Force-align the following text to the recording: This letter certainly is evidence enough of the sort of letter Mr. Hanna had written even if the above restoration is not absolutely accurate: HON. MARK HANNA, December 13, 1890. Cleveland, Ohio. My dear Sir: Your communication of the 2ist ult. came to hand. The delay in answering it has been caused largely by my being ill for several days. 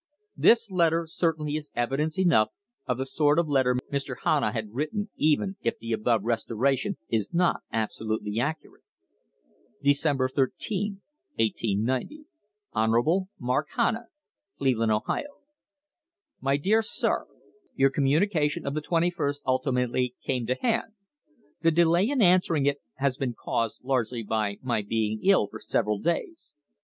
This 0.35 0.71
letter 0.71 1.05
certainly 1.07 1.55
is 1.57 1.71
evidence 1.75 2.17
enough 2.17 2.49
of 2.87 2.97
the 2.97 3.05
sort 3.05 3.37
of 3.37 3.47
letter 3.47 3.75
Mr. 3.93 4.15
Hanna 4.23 4.51
had 4.51 4.71
written 4.73 5.11
even 5.15 5.57
if 5.61 5.77
the 5.77 5.91
above 5.91 6.23
restoration 6.23 6.97
is 7.07 7.31
not 7.31 7.59
absolutely 7.71 8.39
accurate: 8.39 8.81
HON. 8.81 8.95
MARK 9.43 9.53
HANNA, 9.59 9.83
December 9.91 10.27
13, 10.29 11.01
1890. 11.35 13.95
Cleveland, 14.57 14.91
Ohio. 14.91 15.27
My 16.39 16.57
dear 16.57 16.81
Sir: 16.81 17.27
Your 17.75 17.91
communication 17.91 18.65
of 18.65 18.73
the 18.73 18.81
2ist 18.81 19.41
ult. 19.45 19.67
came 20.25 20.47
to 20.47 20.55
hand. 20.61 20.93
The 21.61 21.69
delay 21.69 22.07
in 22.09 22.23
answering 22.23 22.65
it 22.65 22.79
has 22.95 23.17
been 23.17 23.35
caused 23.35 23.83
largely 23.83 24.23
by 24.23 24.57
my 24.63 24.81
being 24.81 25.19
ill 25.21 25.45
for 25.45 25.59
several 25.59 25.99
days. 25.99 26.55